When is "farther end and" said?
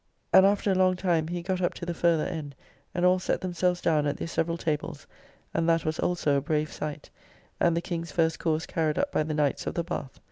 1.93-3.05